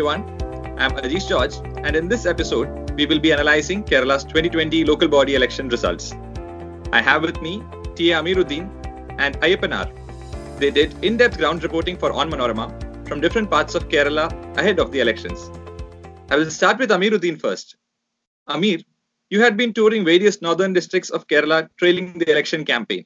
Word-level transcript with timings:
everyone. 0.00 0.22
I'm 0.78 0.92
Ajish 0.92 1.28
George, 1.28 1.56
and 1.84 1.94
in 1.94 2.08
this 2.08 2.24
episode, 2.24 2.90
we 2.96 3.04
will 3.04 3.18
be 3.18 3.34
analyzing 3.34 3.84
Kerala's 3.84 4.24
2020 4.24 4.82
local 4.86 5.08
body 5.08 5.34
election 5.34 5.68
results. 5.68 6.14
I 6.90 7.02
have 7.02 7.20
with 7.20 7.42
me 7.42 7.62
T.A. 7.96 8.16
Amiruddin 8.16 8.70
and 9.18 9.38
Ayappanar. 9.42 9.92
They 10.58 10.70
did 10.70 10.94
in 11.04 11.18
depth 11.18 11.36
ground 11.36 11.62
reporting 11.62 11.98
for 11.98 12.12
Onmanorama 12.12 12.66
from 13.06 13.20
different 13.20 13.50
parts 13.50 13.74
of 13.74 13.90
Kerala 13.90 14.32
ahead 14.56 14.78
of 14.78 14.90
the 14.90 15.00
elections. 15.00 15.50
I 16.30 16.36
will 16.36 16.50
start 16.50 16.78
with 16.78 16.88
Amiruddin 16.88 17.38
first. 17.38 17.76
Amir, 18.46 18.78
you 19.28 19.42
had 19.42 19.58
been 19.58 19.74
touring 19.74 20.06
various 20.06 20.40
northern 20.40 20.72
districts 20.72 21.10
of 21.10 21.26
Kerala 21.26 21.68
trailing 21.76 22.18
the 22.18 22.30
election 22.30 22.64
campaign. 22.64 23.04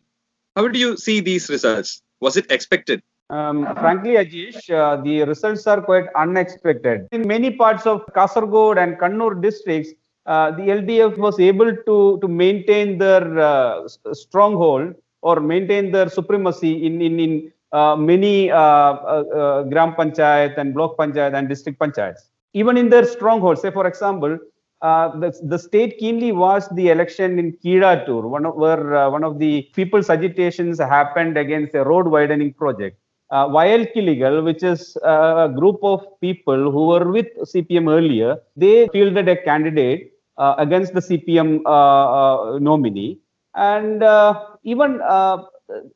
How 0.54 0.68
do 0.68 0.78
you 0.78 0.96
see 0.96 1.18
these 1.18 1.48
results? 1.48 2.02
Was 2.20 2.36
it 2.36 2.52
expected? 2.52 3.02
Um, 3.30 3.64
frankly, 3.76 4.12
Ajish, 4.12 4.68
uh, 4.70 5.02
the 5.02 5.22
results 5.24 5.66
are 5.66 5.80
quite 5.80 6.06
unexpected. 6.14 7.08
In 7.10 7.26
many 7.26 7.50
parts 7.50 7.86
of 7.86 8.04
Kasargod 8.14 8.76
and 8.76 8.98
Kannur 8.98 9.40
districts, 9.40 9.92
uh, 10.26 10.50
the 10.50 10.62
LDF 10.62 11.16
was 11.16 11.40
able 11.40 11.74
to, 11.74 12.18
to 12.20 12.28
maintain 12.28 12.98
their 12.98 13.38
uh, 13.38 13.88
stronghold 14.12 14.94
or 15.22 15.40
maintain 15.40 15.90
their 15.90 16.10
supremacy 16.10 16.84
in, 16.84 17.00
in, 17.00 17.18
in 17.18 17.52
uh, 17.72 17.96
many 17.96 18.50
uh, 18.50 18.56
uh, 18.56 19.62
Gram 19.64 19.94
Panchayat 19.94 20.58
and 20.58 20.74
Block 20.74 20.96
Panchayat 20.98 21.34
and 21.34 21.48
District 21.48 21.78
Panchayats. 21.78 22.28
Even 22.52 22.76
in 22.76 22.90
their 22.90 23.06
strongholds, 23.06 23.62
say 23.62 23.70
for 23.70 23.86
example, 23.86 24.38
the, 24.82 25.34
the 25.44 25.58
state 25.58 25.96
keenly 25.98 26.30
watched 26.30 26.74
the 26.76 26.90
election 26.90 27.38
in 27.38 27.52
Keezhattur, 27.54 28.22
one 28.22 28.44
of, 28.44 28.54
where 28.54 29.10
one 29.10 29.24
of 29.24 29.38
the 29.38 29.62
people's 29.74 30.10
agitations 30.10 30.78
happened 30.78 31.38
against 31.38 31.74
a 31.74 31.82
road 31.82 32.06
widening 32.06 32.52
project 32.52 32.98
uh, 33.34 33.48
Kiligal, 33.94 34.44
which 34.44 34.62
is 34.62 34.96
a 35.02 35.52
group 35.58 35.78
of 35.82 36.00
people 36.20 36.70
who 36.70 36.86
were 36.88 37.10
with 37.10 37.26
CPM 37.52 37.88
earlier, 37.90 38.38
they 38.56 38.88
fielded 38.88 39.28
a 39.28 39.36
candidate 39.42 40.12
uh, 40.38 40.54
against 40.58 40.94
the 40.94 41.00
CPM 41.00 41.62
uh, 41.64 41.68
uh, 41.68 42.58
nominee. 42.58 43.20
And 43.54 44.02
uh, 44.02 44.46
even 44.64 45.00
uh, 45.02 45.44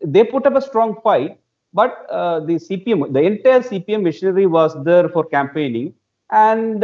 they 0.05 0.25
put 0.25 0.47
up 0.47 0.55
a 0.57 0.63
strong 0.63 0.97
fight, 1.03 1.39
but 1.73 2.07
the 2.11 2.59
CPM, 2.67 3.13
the 3.13 3.21
entire 3.21 3.61
CPM 3.61 4.03
machinery 4.03 4.47
was 4.47 4.73
there 4.85 5.09
for 5.09 5.25
campaigning 5.25 5.95
and 6.31 6.83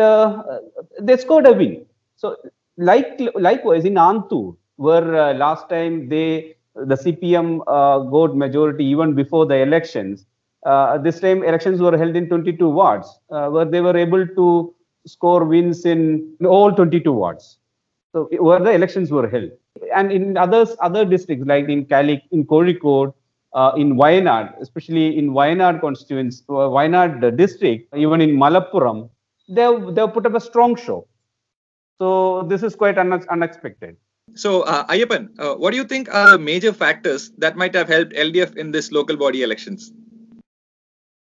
they 1.01 1.17
scored 1.17 1.47
a 1.47 1.53
win. 1.53 1.87
So, 2.17 2.37
like 2.77 3.21
likewise 3.35 3.85
in 3.85 3.95
Anthoor, 3.95 4.57
where 4.77 5.35
last 5.35 5.69
time 5.69 6.09
they 6.09 6.57
the 6.75 6.97
CPM 6.97 7.65
got 8.11 8.37
majority 8.37 8.85
even 8.85 9.15
before 9.15 9.47
the 9.47 9.57
elections, 9.57 10.27
uh, 10.65 10.99
this 10.99 11.21
time 11.21 11.43
elections 11.43 11.81
were 11.81 11.97
held 11.97 12.17
in 12.17 12.29
22 12.29 12.69
wards, 12.69 13.19
uh, 13.31 13.49
where 13.49 13.65
they 13.65 13.81
were 13.81 13.97
able 13.97 14.27
to 14.27 14.75
score 15.07 15.45
wins 15.45 15.85
in 15.85 16.37
all 16.47 16.73
22 16.73 17.13
wards. 17.13 17.59
So 18.13 18.29
where 18.39 18.61
the 18.61 18.71
elections 18.71 19.11
were 19.11 19.29
held, 19.29 19.51
and 19.95 20.13
in 20.13 20.37
others 20.37 20.77
other 20.81 21.05
districts 21.05 21.47
like 21.47 21.69
in 21.69 21.85
Cali, 21.85 22.23
in 22.31 22.47
Kozhikode, 22.47 23.13
uh, 23.53 23.73
in 23.77 23.97
Wayanad, 23.97 24.61
especially 24.61 25.19
in 25.19 25.31
Wayanad 25.31 25.81
constituents, 25.81 26.43
uh, 26.49 26.71
Wayanad 26.77 27.37
district, 27.37 27.95
even 27.95 28.21
in 28.21 28.31
Malappuram, 28.31 29.11
they 29.49 29.67
they 29.93 30.07
put 30.07 30.27
up 30.27 30.35
a 30.35 30.41
strong 30.41 30.77
show. 30.77 31.07
So 31.99 32.45
this 32.49 32.63
is 32.63 32.75
quite 32.75 32.99
un 32.99 33.13
unexpected. 33.29 33.97
So, 34.35 34.63
uh, 34.63 34.85
uh, 34.89 35.55
what 35.55 35.71
do 35.71 35.77
you 35.77 35.85
think 35.85 36.13
are 36.13 36.31
the 36.31 36.39
major 36.39 36.73
factors 36.73 37.31
that 37.39 37.57
might 37.57 37.75
have 37.75 37.89
helped 37.89 38.15
LDF 38.15 38.57
in 38.57 38.73
this 38.73 38.91
local 38.91 39.17
body 39.17 39.43
elections? 39.43 39.93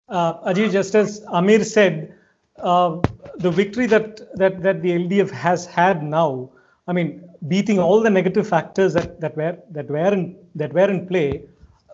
Uh, 0.10 0.52
Ajay, 0.52 0.72
just 0.72 0.96
as 0.96 1.24
Amir 1.32 1.64
said, 1.64 2.14
uh, 2.58 3.00
the 3.38 3.52
victory 3.52 3.86
that, 3.86 4.36
that, 4.38 4.62
that 4.62 4.82
the 4.82 4.92
LDF 4.92 5.30
has 5.32 5.66
had 5.66 6.04
now, 6.04 6.50
I 6.88 6.94
mean, 6.94 7.24
beating 7.48 7.80
all 7.80 8.02
the 8.02 8.10
negative 8.10 8.48
factors 8.48 8.94
that, 8.94 9.22
that, 9.22 9.38
were, 9.38 9.58
that, 9.70 9.90
were, 9.90 10.14
in, 10.14 10.36
that 10.56 10.74
were 10.74 10.90
in 10.90 11.08
play 11.08 11.44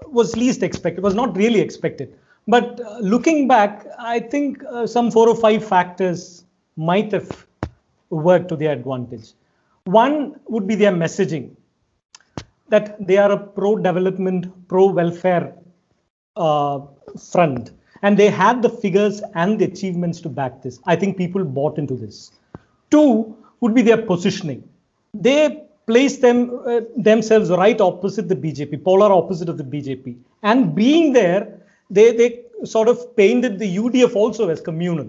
was 0.07 0.35
least 0.35 0.63
expected, 0.63 1.03
was 1.03 1.13
not 1.13 1.35
really 1.35 1.59
expected. 1.59 2.17
But 2.47 2.79
uh, 2.79 2.99
looking 2.99 3.47
back, 3.47 3.85
I 3.99 4.19
think 4.19 4.63
uh, 4.69 4.87
some 4.87 5.11
four 5.11 5.27
or 5.27 5.35
five 5.35 5.65
factors 5.65 6.45
might 6.77 7.11
have 7.11 7.45
worked 8.09 8.49
to 8.49 8.55
their 8.55 8.71
advantage. 8.71 9.33
One 9.85 10.39
would 10.47 10.67
be 10.67 10.75
their 10.75 10.91
messaging, 10.91 11.51
that 12.69 13.05
they 13.05 13.17
are 13.17 13.31
a 13.31 13.37
pro-development, 13.37 14.67
pro-welfare 14.67 15.53
uh, 16.35 16.79
front 17.31 17.71
and 18.01 18.17
they 18.17 18.29
had 18.29 18.61
the 18.61 18.69
figures 18.69 19.21
and 19.33 19.59
the 19.59 19.65
achievements 19.65 20.21
to 20.21 20.29
back 20.29 20.61
this. 20.61 20.79
I 20.85 20.95
think 20.95 21.17
people 21.17 21.43
bought 21.43 21.77
into 21.77 21.95
this. 21.95 22.31
Two 22.91 23.35
would 23.61 23.73
be 23.73 23.81
their 23.81 24.01
positioning. 24.01 24.67
They 25.13 25.63
placed 25.87 26.21
them 26.21 26.59
uh, 26.65 26.81
themselves 26.97 27.49
right 27.49 27.79
opposite 27.79 28.27
the 28.27 28.35
BJP, 28.35 28.83
polar 28.83 29.11
opposite 29.11 29.49
of 29.49 29.57
the 29.57 29.63
BJP. 29.63 30.17
And 30.43 30.75
being 30.75 31.13
there, 31.13 31.59
they, 31.89 32.15
they 32.15 32.41
sort 32.63 32.87
of 32.87 33.15
painted 33.15 33.59
the 33.59 33.77
UDF 33.77 34.15
also 34.15 34.49
as 34.49 34.61
communal. 34.61 35.07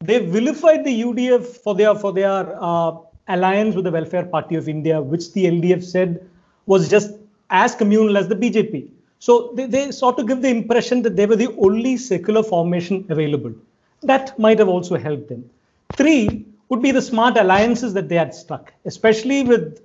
They 0.00 0.18
vilified 0.18 0.84
the 0.84 1.02
UDF 1.02 1.44
for 1.44 1.74
their 1.74 1.94
for 1.94 2.12
their 2.12 2.56
uh, 2.60 2.96
alliance 3.28 3.74
with 3.74 3.84
the 3.84 3.90
Welfare 3.90 4.26
Party 4.26 4.56
of 4.56 4.68
India, 4.68 5.00
which 5.00 5.32
the 5.32 5.44
LDF 5.46 5.84
said 5.84 6.28
was 6.66 6.88
just 6.88 7.12
as 7.50 7.74
communal 7.74 8.16
as 8.16 8.28
the 8.28 8.34
BJP. 8.34 8.88
So 9.24 9.52
they, 9.54 9.66
they 9.66 9.92
sort 9.92 10.18
of 10.18 10.26
give 10.26 10.42
the 10.42 10.48
impression 10.48 11.00
that 11.02 11.14
they 11.14 11.26
were 11.26 11.36
the 11.36 11.54
only 11.58 11.96
secular 11.96 12.42
formation 12.42 13.06
available. 13.08 13.54
That 14.02 14.36
might 14.36 14.58
have 14.58 14.68
also 14.68 14.96
helped 14.98 15.28
them. 15.28 15.48
Three 15.96 16.44
would 16.68 16.82
be 16.82 16.90
the 16.90 17.00
smart 17.00 17.36
alliances 17.36 17.94
that 17.94 18.08
they 18.08 18.16
had 18.16 18.34
struck, 18.34 18.72
especially 18.84 19.44
with 19.44 19.80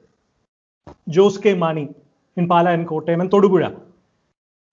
Jose 1.14 1.40
K. 1.40 1.54
Mani 1.54 1.94
in 2.36 2.48
Pala 2.48 2.72
and 2.72 2.88
Kottayam 2.88 3.22
and 3.22 3.30
Thodupuzha. 3.30 3.80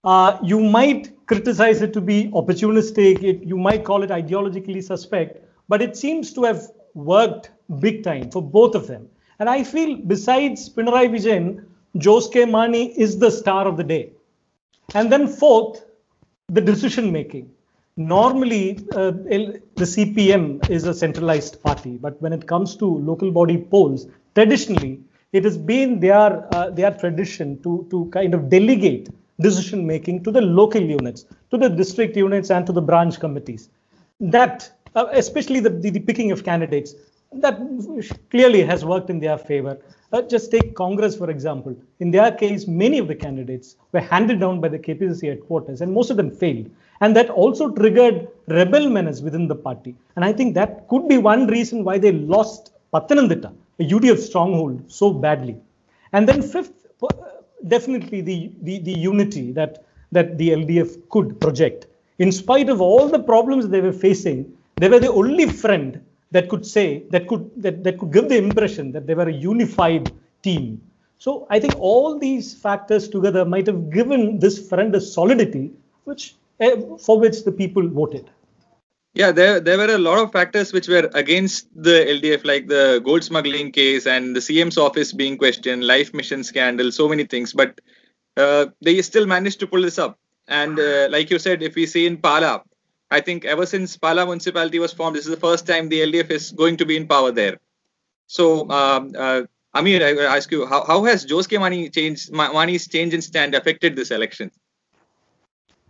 Uh, 0.02 0.38
you 0.42 0.60
might 0.60 1.12
criticize 1.26 1.82
it 1.82 1.92
to 1.92 2.00
be 2.00 2.30
opportunistic, 2.30 3.22
it, 3.22 3.42
you 3.42 3.58
might 3.58 3.84
call 3.84 4.02
it 4.02 4.08
ideologically 4.08 4.82
suspect, 4.82 5.44
but 5.68 5.82
it 5.82 5.94
seems 5.94 6.32
to 6.32 6.42
have 6.42 6.70
worked 6.94 7.50
big 7.80 8.02
time 8.02 8.30
for 8.30 8.40
both 8.40 8.74
of 8.74 8.86
them. 8.86 9.10
And 9.40 9.50
I 9.50 9.62
feel 9.62 9.96
besides 9.96 10.70
Pinarayi 10.70 11.10
Vijayan, 11.10 11.66
Jose 12.02 12.30
K. 12.32 12.46
Mani 12.46 12.98
is 12.98 13.18
the 13.18 13.30
star 13.30 13.68
of 13.68 13.76
the 13.76 13.84
day. 13.84 14.12
And 14.92 15.10
then 15.10 15.26
fourth, 15.26 15.84
the 16.48 16.60
decision 16.60 17.10
making. 17.10 17.50
Normally, 17.96 18.78
uh, 18.92 19.12
the 19.12 19.84
CPM 19.84 20.68
is 20.68 20.84
a 20.84 20.92
centralized 20.92 21.62
party, 21.62 21.96
but 21.96 22.20
when 22.20 22.32
it 22.32 22.46
comes 22.46 22.76
to 22.76 22.86
local 22.86 23.30
body 23.30 23.56
polls, 23.56 24.08
traditionally, 24.34 25.00
it 25.32 25.44
has 25.44 25.56
been 25.56 26.00
their, 26.00 26.52
uh, 26.54 26.70
their 26.70 26.90
tradition 26.90 27.62
to, 27.62 27.86
to 27.90 28.10
kind 28.12 28.34
of 28.34 28.48
delegate 28.50 29.08
decision 29.40 29.86
making 29.86 30.22
to 30.24 30.30
the 30.30 30.40
local 30.40 30.80
units, 30.80 31.24
to 31.50 31.56
the 31.56 31.68
district 31.68 32.16
units, 32.16 32.50
and 32.50 32.66
to 32.66 32.72
the 32.72 32.82
branch 32.82 33.18
committees. 33.20 33.68
That, 34.20 34.70
uh, 34.94 35.06
especially 35.12 35.60
the, 35.60 35.70
the, 35.70 35.90
the 35.90 36.00
picking 36.00 36.30
of 36.30 36.44
candidates, 36.44 36.94
that 37.40 37.58
clearly 38.30 38.62
has 38.62 38.84
worked 38.84 39.10
in 39.10 39.20
their 39.20 39.38
favor. 39.38 39.78
Uh, 40.12 40.22
just 40.22 40.50
take 40.50 40.74
Congress, 40.76 41.16
for 41.16 41.28
example. 41.28 41.76
In 41.98 42.10
their 42.10 42.30
case, 42.30 42.66
many 42.66 42.98
of 42.98 43.08
the 43.08 43.14
candidates 43.14 43.76
were 43.92 44.00
handed 44.00 44.38
down 44.40 44.60
by 44.60 44.68
the 44.68 44.78
KPCC 44.78 45.28
headquarters, 45.28 45.80
and 45.80 45.92
most 45.92 46.10
of 46.10 46.16
them 46.16 46.30
failed. 46.30 46.70
And 47.00 47.16
that 47.16 47.30
also 47.30 47.70
triggered 47.70 48.28
rebel 48.46 48.88
menace 48.88 49.20
within 49.20 49.48
the 49.48 49.56
party. 49.56 49.96
And 50.14 50.24
I 50.24 50.32
think 50.32 50.54
that 50.54 50.86
could 50.88 51.08
be 51.08 51.18
one 51.18 51.48
reason 51.48 51.82
why 51.82 51.98
they 51.98 52.12
lost 52.12 52.72
Pathanamthitta, 52.92 53.52
a 53.80 53.82
UDF 53.82 54.18
stronghold, 54.18 54.84
so 54.86 55.12
badly. 55.12 55.56
And 56.12 56.28
then 56.28 56.42
fifth, 56.42 56.86
uh, 57.02 57.08
definitely 57.66 58.20
the, 58.20 58.52
the, 58.62 58.78
the 58.78 58.92
unity 58.92 59.50
that, 59.52 59.84
that 60.12 60.38
the 60.38 60.50
LDF 60.50 61.08
could 61.08 61.40
project. 61.40 61.86
In 62.18 62.30
spite 62.30 62.68
of 62.68 62.80
all 62.80 63.08
the 63.08 63.18
problems 63.18 63.66
they 63.66 63.80
were 63.80 63.92
facing, 63.92 64.56
they 64.76 64.88
were 64.88 65.00
the 65.00 65.12
only 65.12 65.48
friend 65.48 66.00
that 66.34 66.48
could 66.48 66.66
say 66.66 67.04
that 67.10 67.28
could 67.28 67.50
that, 67.64 67.82
that 67.84 67.98
could 67.98 68.12
give 68.12 68.28
the 68.28 68.36
impression 68.36 68.92
that 68.92 69.06
they 69.06 69.14
were 69.14 69.28
a 69.28 69.38
unified 69.50 70.12
team. 70.42 70.80
So 71.24 71.46
i 71.56 71.58
think 71.64 71.74
all 71.90 72.18
these 72.18 72.54
factors 72.66 73.08
together 73.16 73.44
might 73.44 73.68
have 73.72 73.82
given 73.98 74.40
this 74.44 74.56
friend 74.70 74.94
a 75.00 75.00
solidity 75.00 75.66
which 76.10 76.24
uh, 76.60 76.76
for 77.04 77.18
which 77.20 77.44
the 77.44 77.52
people 77.52 77.88
voted. 78.00 78.30
Yeah 79.20 79.30
there 79.38 79.60
there 79.60 79.78
were 79.82 79.92
a 79.94 80.02
lot 80.06 80.18
of 80.18 80.32
factors 80.32 80.72
which 80.76 80.88
were 80.94 81.08
against 81.22 81.68
the 81.88 81.96
ldf 82.16 82.44
like 82.52 82.66
the 82.74 83.00
gold 83.08 83.24
smuggling 83.30 83.70
case 83.80 84.06
and 84.14 84.36
the 84.36 84.44
cm's 84.48 84.78
office 84.88 85.12
being 85.22 85.38
questioned 85.44 85.86
life 85.94 86.12
mission 86.20 86.44
scandal 86.52 86.90
so 87.00 87.08
many 87.08 87.24
things. 87.34 87.52
But 87.62 87.80
uh, 88.36 88.66
they 88.82 89.00
still 89.02 89.26
managed 89.26 89.60
to 89.60 89.68
pull 89.68 89.82
this 89.88 90.00
up. 90.06 90.18
And 90.48 90.80
uh, 90.80 91.08
like 91.16 91.30
you 91.30 91.38
said 91.38 91.62
if 91.62 91.76
we 91.76 91.86
see 91.86 92.06
in 92.12 92.16
pala 92.28 92.54
I 93.10 93.20
think 93.20 93.44
ever 93.44 93.66
since 93.66 93.96
Pala 93.96 94.26
municipality 94.26 94.78
was 94.78 94.92
formed, 94.92 95.16
this 95.16 95.24
is 95.24 95.30
the 95.30 95.40
first 95.40 95.66
time 95.66 95.88
the 95.88 96.00
LDF 96.00 96.30
is 96.30 96.52
going 96.52 96.76
to 96.78 96.86
be 96.86 96.96
in 96.96 97.06
power 97.06 97.30
there. 97.30 97.58
So, 98.26 98.68
um, 98.70 99.12
uh, 99.16 99.42
Amir, 99.74 100.02
I 100.02 100.36
ask 100.36 100.50
you, 100.50 100.66
how, 100.66 100.84
how 100.84 101.04
has 101.04 101.28
Jose 101.28 101.48
K. 101.48 101.58
Mani 101.58 101.90
changed, 101.90 102.32
Mani's 102.32 102.88
change 102.88 103.12
in 103.12 103.20
stand 103.20 103.54
affected 103.54 103.96
this 103.96 104.10
election? 104.10 104.50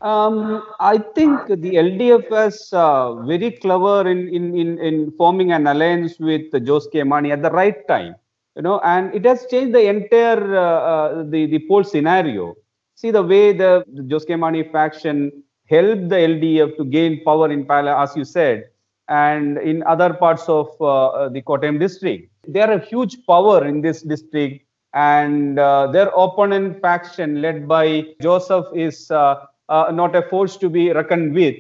Um, 0.01 0.63
I 0.81 0.99
think 0.99 1.47
the 1.47 1.77
LDF 1.77 2.47
is 2.47 2.71
uh, 2.73 3.15
very 3.23 3.53
clever 3.53 4.09
in, 4.09 4.29
in, 4.29 4.57
in, 4.57 4.79
in 4.79 5.13
forming 5.13 5.53
an 5.53 5.67
alliance 5.67 6.19
with 6.19 6.53
Jose. 6.67 7.03
Mani 7.03 7.33
at 7.33 7.43
the 7.43 7.51
right 7.51 7.87
time, 7.89 8.15
you 8.57 8.63
know, 8.63 8.81
and 8.81 9.15
it 9.15 9.25
has 9.25 9.47
changed 9.47 9.75
the 9.75 9.87
entire 9.89 10.57
uh, 10.57 10.61
uh, 10.61 11.23
the 11.25 11.47
the 11.47 11.67
poll 11.69 11.85
scenario. 11.85 12.55
See 12.97 13.13
the 13.13 13.23
way 13.23 13.53
the, 13.55 13.85
Jose. 14.11 14.35
Mani 14.37 14.65
faction 14.65 15.44
helped 15.67 16.09
the 16.09 16.17
LDF 16.17 16.77
to 16.77 16.85
gain 16.85 17.23
power 17.25 17.51
in 17.51 17.65
Pala, 17.65 18.03
as 18.03 18.15
you 18.17 18.25
said, 18.25 18.69
and 19.09 19.59
in 19.59 19.83
other 19.85 20.15
parts 20.15 20.49
of 20.49 20.69
uh, 20.81 21.29
the 21.29 21.43
Kottayam 21.43 21.79
district. 21.79 22.31
They 22.47 22.61
are 22.61 22.73
a 22.73 22.85
huge 22.85 23.25
power 23.27 23.67
in 23.67 23.81
this 23.81 24.03
district, 24.03 24.67
and 24.93 25.59
uh, 25.59 25.89
their 25.89 26.09
opponent 26.09 26.81
faction, 26.81 27.41
led 27.41 27.67
by 27.67 28.05
Joseph, 28.21 28.67
is 28.75 29.11
uh, 29.11 29.47
uh, 29.69 29.91
not 29.93 30.15
a 30.15 30.23
force 30.23 30.57
to 30.59 30.69
be 30.69 30.93
reckoned 30.93 31.35
with. 31.35 31.57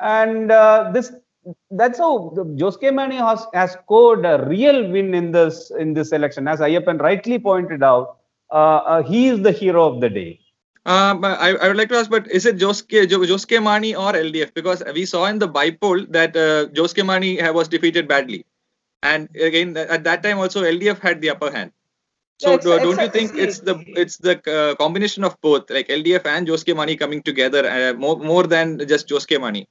And 0.00 0.52
uh, 0.52 0.90
this 0.92 1.12
that's 1.70 1.98
how 1.98 2.34
Jose 2.60 2.78
K. 2.78 2.90
Mani 2.90 3.16
has, 3.16 3.46
has 3.54 3.72
scored 3.72 4.24
a 4.26 4.44
real 4.46 4.90
win 4.90 5.14
in 5.14 5.32
this 5.32 5.70
in 5.78 5.94
this 5.94 6.12
election. 6.12 6.46
As 6.46 6.60
Ayyappan 6.60 7.00
rightly 7.00 7.38
pointed 7.38 7.82
out, 7.82 8.18
uh, 8.50 9.02
he 9.02 9.28
is 9.28 9.42
the 9.42 9.52
hero 9.52 9.86
of 9.86 10.00
the 10.00 10.10
day. 10.10 10.40
Um, 10.88 11.22
I, 11.22 11.54
I, 11.60 11.68
would 11.68 11.76
like 11.76 11.90
to 11.90 11.96
ask, 11.96 12.08
but 12.08 12.26
is 12.30 12.46
it 12.46 12.58
Jose 12.62 12.82
K, 12.88 13.06
Jose 13.06 13.58
Mani 13.58 13.94
or 13.94 14.12
LDF? 14.12 14.54
Because 14.54 14.82
we 14.94 15.04
saw 15.04 15.26
in 15.26 15.38
the 15.38 15.46
bypoll 15.46 16.10
that 16.12 16.34
uh, 16.34 16.68
Jose 16.74 16.94
K. 16.94 17.02
Mani 17.02 17.36
was 17.52 17.68
defeated 17.68 18.08
badly. 18.08 18.46
And 19.02 19.28
again, 19.36 19.76
at 19.76 20.02
that 20.04 20.22
time 20.22 20.38
also, 20.38 20.62
LDF 20.62 20.98
had 21.00 21.20
the 21.20 21.28
upper 21.28 21.50
hand. 21.50 21.72
So 22.38 22.52
yeah, 22.52 22.78
don't 22.78 22.98
you 22.98 23.08
think 23.10 23.34
it's 23.34 23.58
the 23.58 23.84
it's 23.88 24.16
the 24.16 24.40
uh, 24.50 24.76
combination 24.76 25.24
of 25.24 25.38
both, 25.42 25.68
like 25.68 25.88
LDF 25.88 26.24
and 26.24 26.48
Jose 26.48 26.64
K. 26.64 26.72
Mani 26.72 26.96
coming 26.96 27.22
together, 27.22 27.68
uh, 27.68 27.92
more 27.92 28.16
more 28.16 28.44
than 28.44 28.78
just 28.88 29.10
Jose 29.10 29.26
K. 29.26 29.36
Mani? 29.36 29.68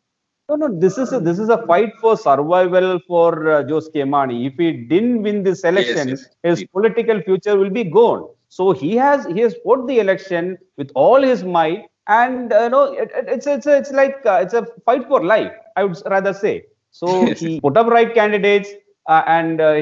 No, 0.50 0.56
no. 0.56 0.80
This 0.80 1.00
is 1.00 1.14
a, 1.14 1.20
this 1.20 1.40
is 1.40 1.50
a 1.50 1.66
fight 1.66 1.94
for 2.00 2.16
survival 2.16 3.00
for 3.08 3.52
uh, 3.52 3.68
Jose 3.68 3.90
K. 3.92 4.04
Mani. 4.04 4.46
If 4.46 4.54
he 4.54 4.72
didn't 4.72 5.24
win 5.24 5.42
this 5.42 5.64
election, 5.64 6.10
yes, 6.10 6.26
yes. 6.44 6.60
his 6.60 6.68
political 6.68 7.22
future 7.24 7.58
will 7.58 7.72
be 7.72 7.86
gone. 7.86 8.28
So 8.50 8.72
he 8.72 8.96
has 8.96 9.26
he 9.26 9.40
has 9.42 9.56
fought 9.64 9.88
the 9.88 10.00
election 10.00 10.58
with 10.78 10.92
all 10.96 11.22
his 11.22 11.44
might, 11.44 11.86
and 12.08 12.52
uh, 12.54 12.64
you 12.64 12.70
know 12.70 12.84
it, 12.94 13.12
it's 13.14 13.48
it's 13.48 13.68
it's 13.68 13.92
like 13.92 14.16
uh, 14.26 14.40
it's 14.42 14.54
a 14.54 14.66
fight 14.86 15.08
for 15.08 15.24
life. 15.24 15.52
I 15.76 15.84
would 15.84 15.98
rather 16.06 16.34
say. 16.34 16.64
So 16.92 17.32
he 17.38 17.60
put 17.62 17.78
up 17.78 17.88
right 17.88 18.14
candidates 18.14 18.70
uh, 19.08 19.24
and 19.28 19.62
uh, 19.62 19.74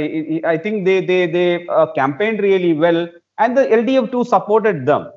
I 0.54 0.58
think 0.58 0.86
they 0.86 1.06
they 1.06 1.28
they 1.28 1.68
uh, 1.68 1.88
campaigned 1.94 2.40
really 2.40 2.74
well, 2.74 3.08
and 3.38 3.58
the 3.58 3.72
LDF 3.72 4.12
too 4.12 4.24
supported 4.24 4.86
them. 4.86 5.12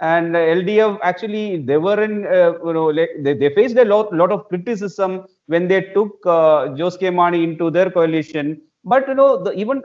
And 0.00 0.34
LDF 0.36 0.98
actually 1.02 1.58
they 1.64 1.76
were 1.78 2.02
in 2.02 2.22
you 2.22 2.72
know 2.72 2.92
they, 2.92 3.34
they 3.34 3.54
faced 3.54 3.76
a 3.76 3.84
lot 3.84 4.12
lot 4.12 4.32
of 4.32 4.48
criticism 4.48 5.24
when 5.46 5.68
they 5.68 5.80
took 5.96 6.24
uh, 6.26 6.74
Jose 6.76 7.10
Mani 7.10 7.42
into 7.44 7.70
their 7.70 7.90
coalition. 7.90 8.60
But 8.84 9.08
you 9.08 9.14
know 9.14 9.42
the, 9.42 9.52
even 9.52 9.82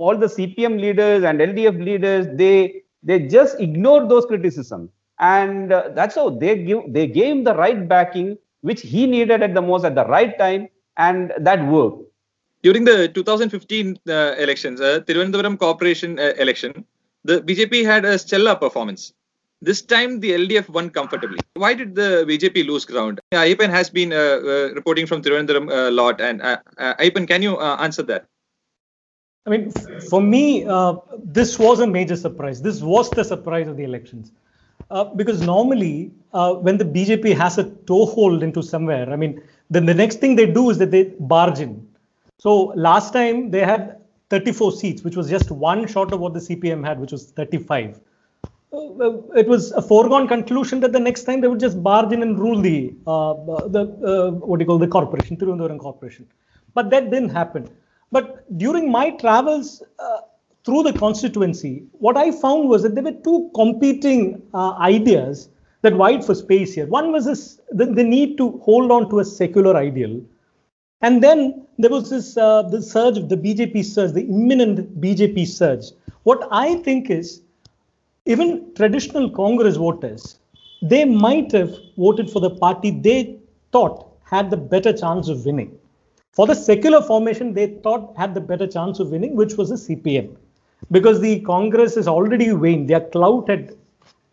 all 0.00 0.16
the 0.24 0.30
CPM 0.36 0.80
leaders 0.84 1.24
and 1.24 1.40
LDF 1.46 1.78
leaders 1.88 2.26
they 2.42 2.82
they 3.02 3.18
just 3.36 3.60
ignored 3.60 4.08
those 4.08 4.26
criticisms, 4.26 4.90
and 5.18 5.72
uh, 5.72 5.82
that's 5.98 6.14
how 6.20 6.28
they 6.44 6.54
give 6.68 6.80
they 6.98 7.06
gave 7.06 7.32
him 7.36 7.44
the 7.44 7.54
right 7.64 7.88
backing 7.96 8.36
which 8.68 8.82
he 8.82 9.06
needed 9.06 9.42
at 9.48 9.54
the 9.54 9.62
most 9.62 9.84
at 9.84 9.94
the 9.94 10.06
right 10.16 10.38
time, 10.38 10.68
and 10.96 11.32
that 11.48 11.66
worked 11.66 12.10
during 12.62 12.84
the 12.84 13.08
2015 13.08 13.98
uh, 14.08 14.34
elections, 14.38 14.80
uh, 14.80 15.00
Corporation 15.58 16.18
uh, 16.18 16.34
election, 16.38 16.84
the 17.24 17.40
BJP 17.40 17.84
had 17.84 18.04
a 18.04 18.18
stellar 18.18 18.54
performance. 18.54 19.12
This 19.62 19.82
time, 19.82 20.20
the 20.20 20.32
LDF 20.32 20.68
won 20.70 20.88
comfortably. 20.88 21.38
Why 21.54 21.74
did 21.74 21.94
the 21.94 22.24
BJP 22.26 22.66
lose 22.66 22.86
ground? 22.86 23.20
Ayyappan 23.32 23.68
has 23.68 23.90
been 23.90 24.12
uh, 24.12 24.16
uh, 24.16 24.72
reporting 24.74 25.06
from 25.06 25.22
Thiruvananthapuram 25.22 25.70
a 25.70 25.90
lot, 25.90 26.20
and 26.20 26.40
uh, 26.40 26.58
uh, 26.78 26.94
Ayyappan, 26.94 27.28
can 27.28 27.42
you 27.42 27.56
uh, 27.58 27.76
answer 27.78 28.02
that? 28.04 28.26
I 29.46 29.50
mean, 29.50 29.70
for 30.10 30.20
me, 30.20 30.64
this 31.22 31.58
was 31.58 31.80
a 31.80 31.86
major 31.86 32.16
surprise. 32.16 32.60
This 32.62 32.82
was 32.82 33.10
the 33.10 33.24
surprise 33.24 33.68
of 33.68 33.76
the 33.76 33.84
elections. 33.84 34.32
because 35.16 35.40
normally, 35.42 36.12
when 36.32 36.78
the 36.78 36.84
BJP 36.84 37.36
has 37.36 37.58
a 37.58 37.64
toehold 37.64 38.42
into 38.42 38.62
somewhere, 38.62 39.10
I 39.10 39.16
mean, 39.16 39.42
then 39.70 39.86
the 39.86 39.94
next 39.94 40.20
thing 40.20 40.36
they 40.36 40.46
do 40.46 40.70
is 40.70 40.78
that 40.78 40.90
they 40.90 41.04
barge 41.18 41.60
in 41.60 41.86
so 42.40 42.72
last 42.88 43.12
time 43.12 43.50
they 43.50 43.60
had 43.60 43.98
34 44.30 44.72
seats, 44.72 45.02
which 45.02 45.14
was 45.14 45.28
just 45.28 45.50
one 45.50 45.86
short 45.86 46.12
of 46.14 46.20
what 46.20 46.32
the 46.32 46.40
CPM 46.40 46.82
had, 46.82 46.98
which 46.98 47.12
was 47.12 47.32
35. 47.32 48.00
Uh, 48.72 49.18
it 49.42 49.46
was 49.46 49.72
a 49.72 49.82
foregone 49.82 50.26
conclusion 50.26 50.80
that 50.80 50.92
the 50.92 51.00
next 51.00 51.24
time 51.24 51.42
they 51.42 51.48
would 51.48 51.60
just 51.60 51.82
barge 51.82 52.12
in 52.12 52.22
and 52.22 52.38
rule 52.38 52.58
the 52.58 52.94
uh, 53.06 53.34
the 53.76 53.82
uh, 54.12 54.30
what 54.30 54.58
do 54.58 54.62
you 54.62 54.66
call 54.66 54.78
the 54.78 54.88
corporation, 54.88 55.36
Thiruvananthapuram 55.36 55.78
Corporation. 55.78 56.26
But 56.72 56.88
that 56.90 57.10
didn't 57.10 57.28
happen. 57.30 57.68
But 58.12 58.58
during 58.58 58.90
my 58.90 59.10
travels 59.10 59.82
uh, 59.98 60.20
through 60.64 60.82
the 60.82 60.92
constituency, 60.92 61.84
what 61.92 62.16
I 62.16 62.32
found 62.32 62.68
was 62.68 62.82
that 62.82 62.94
there 62.94 63.04
were 63.04 63.12
two 63.12 63.50
competing 63.54 64.42
uh, 64.52 64.72
ideas 64.72 65.48
that 65.82 65.94
vied 65.94 66.24
for 66.24 66.34
space 66.34 66.74
here. 66.74 66.86
One 66.86 67.12
was 67.12 67.24
this, 67.24 67.60
the, 67.70 67.86
the 67.86 68.04
need 68.04 68.36
to 68.38 68.58
hold 68.58 68.90
on 68.90 69.08
to 69.10 69.20
a 69.20 69.24
secular 69.24 69.76
ideal, 69.76 70.20
and 71.02 71.22
then 71.22 71.66
there 71.78 71.90
was 71.90 72.10
this 72.10 72.36
uh, 72.36 72.62
the 72.62 72.82
surge 72.82 73.16
of 73.16 73.28
the 73.30 73.36
BJP 73.36 73.84
surge, 73.84 74.12
the 74.12 74.24
imminent 74.24 75.00
BJP 75.00 75.46
surge. 75.46 75.86
What 76.24 76.46
I 76.50 76.76
think 76.82 77.08
is, 77.08 77.40
even 78.26 78.74
traditional 78.74 79.30
Congress 79.30 79.76
voters, 79.76 80.38
they 80.82 81.06
might 81.06 81.50
have 81.52 81.74
voted 81.96 82.30
for 82.30 82.40
the 82.40 82.50
party 82.50 82.90
they 82.90 83.38
thought 83.72 84.06
had 84.24 84.50
the 84.50 84.56
better 84.58 84.92
chance 84.92 85.28
of 85.28 85.46
winning. 85.46 85.79
For 86.32 86.46
the 86.46 86.54
secular 86.54 87.02
formation, 87.02 87.52
they 87.54 87.66
thought 87.66 88.14
had 88.16 88.34
the 88.34 88.40
better 88.40 88.66
chance 88.66 89.00
of 89.00 89.10
winning, 89.10 89.34
which 89.34 89.54
was 89.54 89.68
the 89.70 89.76
CPM. 89.76 90.36
Because 90.90 91.20
the 91.20 91.40
Congress 91.40 91.96
has 91.96 92.08
already 92.08 92.52
waned, 92.52 92.88
their 92.88 93.00
clout 93.00 93.48
had 93.48 93.74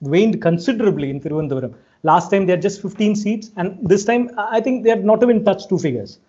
waned 0.02 0.42
considerably 0.42 1.10
in 1.10 1.20
Thiruvananthapuram. 1.20 1.74
Last 2.04 2.30
time 2.30 2.46
they 2.46 2.54
had 2.54 2.62
just 2.62 2.82
15 2.82 3.16
seats, 3.16 3.52
and 3.58 3.78
this 3.82 4.06
time 4.06 4.30
I 4.38 4.62
think 4.62 4.84
they 4.84 4.90
have 4.92 5.04
not 5.04 5.24
even 5.24 5.44
touched 5.44 5.70
two 5.70 5.80
figures 5.80 6.20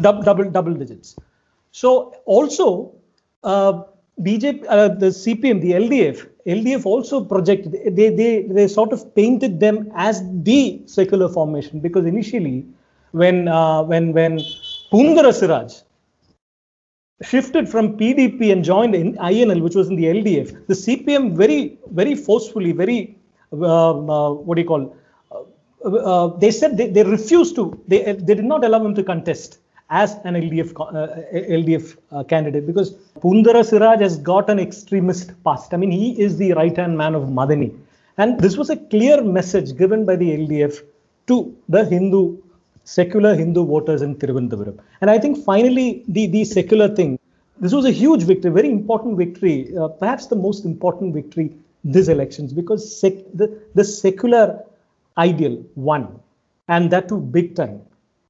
double 0.00 0.22
double, 0.22 0.50
double 0.50 0.74
digits. 0.74 1.16
So 1.70 2.14
also 2.24 2.92
uh, 3.44 3.84
BJP, 4.20 4.64
uh, 4.68 4.88
the 4.88 5.06
CPM, 5.06 5.60
the 5.60 5.72
LDF, 5.72 6.28
LDF 6.46 6.86
also 6.86 7.24
projected 7.24 7.72
they 7.96 8.10
they 8.10 8.42
they 8.42 8.68
sort 8.68 8.92
of 8.92 9.14
painted 9.14 9.60
them 9.60 9.90
as 9.94 10.22
the 10.42 10.82
secular 10.86 11.28
formation 11.28 11.80
because 11.80 12.04
initially 12.04 12.66
when 13.12 13.48
uh, 13.48 13.82
when 13.82 14.12
when 14.12 14.40
Poonthura 14.92 15.32
Siraj 15.32 15.72
shifted 17.22 17.68
from 17.68 17.96
PDP 17.96 18.52
and 18.52 18.62
joined 18.62 18.94
in 18.94 19.14
INL, 19.14 19.62
which 19.62 19.74
was 19.74 19.88
in 19.88 19.96
the 19.96 20.04
LDF, 20.04 20.66
the 20.66 20.74
CPM 20.74 21.34
very 21.36 21.78
very 21.90 22.14
forcefully, 22.14 22.72
very 22.72 23.16
um, 23.52 24.10
uh, 24.10 24.30
what 24.32 24.56
do 24.56 24.62
you 24.62 24.68
call? 24.68 24.96
Uh, 25.30 25.88
uh, 25.88 26.26
they 26.38 26.50
said 26.50 26.76
they, 26.76 26.88
they 26.88 27.04
refused 27.04 27.54
to 27.54 27.82
they 27.88 28.00
they 28.12 28.34
did 28.34 28.44
not 28.44 28.64
allow 28.64 28.84
him 28.84 28.94
to 28.94 29.02
contest 29.02 29.58
as 29.88 30.14
an 30.24 30.34
LDF 30.34 30.70
uh, 30.80 31.22
LDF 31.60 31.96
uh, 32.10 32.24
candidate 32.24 32.66
because 32.66 32.94
Poonthura 33.20 33.64
Siraj 33.64 34.00
has 34.00 34.18
got 34.18 34.50
an 34.50 34.58
extremist 34.58 35.32
past. 35.44 35.72
I 35.74 35.76
mean, 35.78 35.90
he 35.90 36.20
is 36.20 36.36
the 36.36 36.52
right 36.52 36.76
hand 36.76 36.96
man 36.98 37.14
of 37.14 37.24
Madani. 37.24 37.74
And 38.18 38.38
this 38.40 38.56
was 38.56 38.68
a 38.68 38.76
clear 38.76 39.22
message 39.22 39.76
given 39.76 40.04
by 40.04 40.16
the 40.16 40.30
LDF 40.36 40.80
to 41.28 41.56
the 41.68 41.84
Hindu, 41.84 42.38
secular 42.84 43.34
Hindu 43.34 43.64
voters 43.64 44.02
in 44.02 44.16
Thiruvananthapuram. 44.16 44.78
And 45.00 45.10
I 45.10 45.18
think 45.18 45.44
finally, 45.44 46.04
the, 46.08 46.26
the 46.26 46.44
secular 46.44 46.88
thing, 46.94 47.18
this 47.60 47.72
was 47.72 47.84
a 47.84 47.90
huge 47.90 48.22
victory, 48.24 48.50
very 48.50 48.70
important 48.70 49.16
victory, 49.16 49.76
uh, 49.76 49.88
perhaps 49.88 50.26
the 50.26 50.36
most 50.36 50.64
important 50.64 51.14
victory 51.14 51.54
this 51.84 52.08
elections 52.08 52.52
because 52.52 53.00
sec- 53.00 53.24
the, 53.34 53.60
the 53.74 53.84
secular 53.84 54.64
ideal 55.18 55.64
won 55.74 56.20
and 56.68 56.90
that 56.90 57.08
too 57.08 57.20
big 57.20 57.54
time. 57.54 57.80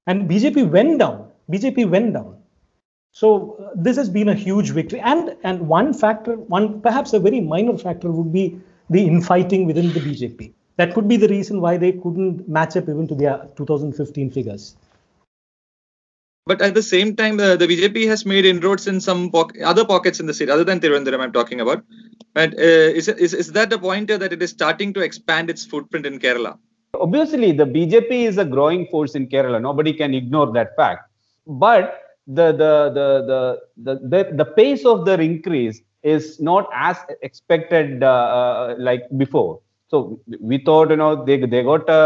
And 0.06 0.28
BJP 0.28 0.71
went 0.71 0.99
down 0.99 1.32
BJP 1.50 1.90
went 1.90 2.14
down. 2.14 2.37
So 3.11 3.56
uh, 3.59 3.71
this 3.75 3.97
has 3.97 4.09
been 4.09 4.28
a 4.28 4.35
huge 4.35 4.71
victory. 4.71 5.00
And 5.00 5.37
and 5.42 5.68
one 5.68 5.92
factor, 5.92 6.37
one 6.37 6.80
perhaps 6.80 7.12
a 7.12 7.21
very 7.21 7.40
minor 7.40 7.76
factor 7.76 8.11
would 8.11 8.32
be 8.32 8.61
the 8.90 9.04
infighting 9.04 9.66
within 9.66 9.92
the 9.92 10.00
BJP. 10.00 10.52
That 10.76 10.95
could 10.95 11.09
be 11.09 11.17
the 11.17 11.29
reason 11.29 11.61
why 11.61 11.76
they 11.76 11.93
couldn't 11.93 12.49
match 12.49 12.76
up 12.76 12.88
even 12.88 13.07
to 13.09 13.14
their 13.14 13.49
2015 13.57 14.31
figures. 14.31 14.76
But 16.45 16.61
at 16.61 16.75
the 16.75 16.83
same 16.83 17.14
time, 17.14 17.38
uh, 17.38 17.55
the 17.57 17.69
BJP 17.69 18.09
has 18.09 18.26
made 18.26 18.45
inroads 18.45 18.88
in 18.88 19.00
some 19.00 19.31
po- 19.31 19.50
other 19.64 19.85
pockets 19.85 20.19
in 20.19 20.26
the 20.26 20.35
state, 20.35 20.49
other 20.49 20.64
than 20.64 20.81
Thiruvananthapuram 20.81 21.21
I'm 21.21 21.33
talking 21.33 21.61
about. 21.61 21.85
And 22.35 22.55
uh, 22.55 22.59
is, 22.99 23.07
is, 23.07 23.33
is 23.33 23.52
that 23.52 23.71
the 23.71 23.79
pointer 23.79 24.19
that 24.19 24.33
it 24.33 24.43
is 24.43 24.50
starting 24.50 24.93
to 24.95 25.00
expand 25.00 25.50
its 25.50 25.64
footprint 25.64 26.05
in 26.05 26.19
Kerala? 26.19 26.59
Obviously, 26.95 27.52
the 27.52 27.64
BJP 27.64 28.11
is 28.11 28.38
a 28.38 28.45
growing 28.45 28.87
force 28.88 29.14
in 29.14 29.29
Kerala. 29.29 29.62
Nobody 29.62 29.93
can 29.93 30.14
ignore 30.14 30.52
that 30.52 30.75
fact 30.75 31.12
but 31.47 32.00
the 32.26 32.52
the 32.52 32.91
the 32.95 33.59
the 33.85 33.99
the, 34.09 34.33
the, 34.33 34.45
pace 34.45 34.85
of 34.85 35.05
their 35.05 35.21
increase 35.21 35.83
is 36.02 36.41
not 36.41 36.69
as 36.73 36.97
expected 37.23 38.02
uh, 38.02 38.07
uh, 38.07 38.75
like 38.79 39.02
before 39.17 39.61
so 39.92 40.20
we 40.40 40.58
thought 40.66 40.90
you 40.90 41.00
know 41.02 41.12
they 41.26 41.38
they 41.54 41.62
got 41.62 41.88
a 42.00 42.02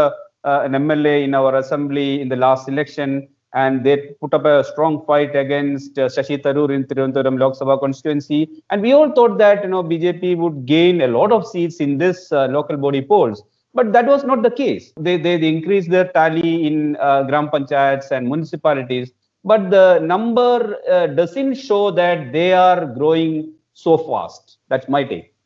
uh, 0.49 0.61
an 0.65 0.73
MLA 0.73 1.15
in 1.25 1.33
our 1.39 1.55
assembly 1.61 2.21
in 2.21 2.29
the 2.29 2.35
last 2.35 2.69
election, 2.69 3.27
and 3.53 3.83
they 3.85 3.95
put 4.21 4.33
up 4.37 4.45
a 4.45 4.63
strong 4.71 5.05
fight 5.05 5.35
against 5.35 5.97
uh, 5.97 6.07
Shashi 6.15 6.37
Tharoor 6.45 6.69
in 6.75 6.83
Thiruvananthapuram 6.85 7.39
Lok 7.43 7.53
Sabha 7.59 7.79
constituency. 7.85 8.41
And 8.69 8.81
we 8.81 8.93
all 8.93 9.11
thought 9.17 9.37
that 9.43 9.63
you 9.63 9.69
know 9.69 9.83
BJP 9.83 10.37
would 10.37 10.65
gain 10.65 11.01
a 11.01 11.07
lot 11.07 11.31
of 11.31 11.47
seats 11.47 11.77
in 11.87 11.97
this 11.97 12.31
uh, 12.31 12.47
local 12.57 12.77
body 12.77 13.01
polls. 13.01 13.43
But 13.73 13.93
that 13.93 14.07
was 14.07 14.23
not 14.23 14.41
the 14.41 14.49
case. 14.49 14.91
They, 14.99 15.17
they, 15.17 15.37
they 15.37 15.49
increased 15.49 15.89
their 15.91 16.07
tally 16.11 16.65
in 16.65 16.95
uh, 16.95 17.23
gram 17.23 17.49
panchayats 17.49 18.09
and 18.11 18.27
municipalities, 18.27 19.11
but 19.43 19.69
the 19.69 19.99
number 19.99 20.77
uh, 20.89 21.07
doesn't 21.07 21.55
show 21.55 21.91
that 21.91 22.31
they 22.31 22.53
are 22.53 22.85
growing 22.85 23.53
so 23.73 23.97
fast. 23.97 24.57
That's 24.69 24.89
my 24.89 25.03
take. 25.03 25.36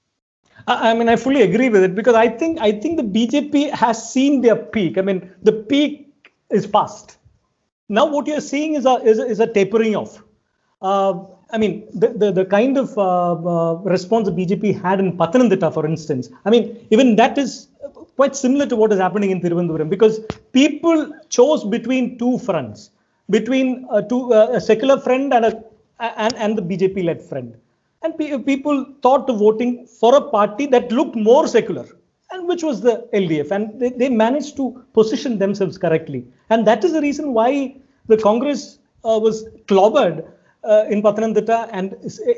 I 0.68 0.94
mean, 0.94 1.10
I 1.10 1.16
fully 1.16 1.42
agree 1.42 1.70
with 1.70 1.84
it 1.84 1.96
because 1.96 2.16
I 2.16 2.28
think 2.28 2.60
I 2.60 2.72
think 2.72 2.98
the 2.98 3.04
BJP 3.04 3.72
has 3.72 4.12
seen 4.12 4.42
their 4.42 4.56
peak. 4.56 4.98
I 4.98 5.02
mean, 5.02 5.34
the 5.44 5.54
peak 5.54 6.14
is 6.50 6.68
past. 6.68 7.18
Now, 7.90 8.06
what 8.06 8.28
you're 8.28 8.42
seeing 8.42 8.76
is 8.76 8.86
a 8.86 8.96
is 9.04 9.20
a, 9.20 9.26
is 9.26 9.40
a 9.40 9.48
tapering 9.48 9.96
off. 9.96 10.24
Uh, 10.82 11.24
I 11.54 11.58
mean, 11.58 11.88
the, 11.94 12.10
the, 12.10 12.32
the 12.32 12.46
kind 12.46 12.78
of 12.78 12.98
uh, 12.98 13.34
uh, 13.34 13.74
response 13.84 14.28
the 14.28 14.32
BJP 14.34 14.82
had 14.82 15.00
in 15.00 15.18
Pathanamthitta, 15.18 15.74
for 15.74 15.86
instance. 15.86 16.30
I 16.46 16.50
mean, 16.50 16.88
even 16.92 17.18
that 17.18 17.38
is 17.38 17.68
quite 18.16 18.36
similar 18.36 18.66
to 18.68 18.76
what 18.76 18.94
is 18.94 19.00
happening 19.00 19.32
in 19.32 19.42
Thiruvananthapuram 19.42 19.90
because 19.90 20.22
people 20.54 21.12
chose 21.30 21.64
between 21.66 22.18
two 22.18 22.38
fronts, 22.40 22.92
between 23.30 23.86
uh, 23.90 24.02
two, 24.02 24.34
uh, 24.34 24.52
a 24.54 24.62
secular 24.62 25.00
friend 25.00 25.34
and 25.34 25.46
a 25.46 25.64
and, 26.00 26.34
and 26.36 26.58
the 26.58 26.62
BJP-led 26.62 27.22
friend, 27.22 27.56
and 28.04 28.18
pe- 28.18 28.38
people 28.40 28.86
thought 29.02 29.30
of 29.30 29.40
voting 29.40 29.88
for 29.88 30.16
a 30.16 30.22
party 30.22 30.66
that 30.68 30.92
looked 30.92 31.16
more 31.16 31.48
secular, 31.48 31.88
and 32.32 32.48
which 32.48 32.64
was 32.64 32.82
the 32.82 33.08
LDF, 33.14 33.52
and 33.52 33.80
they, 33.80 33.90
they 33.90 34.10
managed 34.10 34.56
to 34.58 34.84
position 34.94 35.38
themselves 35.38 35.78
correctly, 35.78 36.26
and 36.50 36.66
that 36.68 36.84
is 36.84 36.94
the 36.94 37.02
reason 37.02 37.34
why 37.34 37.76
the 38.08 38.18
Congress 38.18 38.80
uh, 39.04 39.20
was 39.22 39.46
clobbered 39.68 40.28
uh, 40.64 40.86
in 40.90 41.02
Pathanamthitta 41.02 41.70
and 41.72 41.92